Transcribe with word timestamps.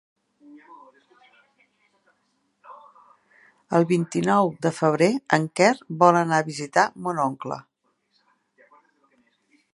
El 3.79 3.85
vint-i-nou 3.91 4.49
de 4.67 4.73
febrer 4.79 5.11
en 5.39 5.47
Quer 5.61 5.71
vol 6.05 6.21
anar 6.23 6.41
a 6.41 6.49
visitar 6.49 6.87
mon 7.09 7.23
oncle. 7.27 7.61